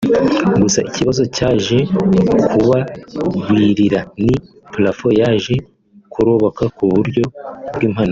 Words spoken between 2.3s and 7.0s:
kubagwirira ni plafon yaje kuroboka ku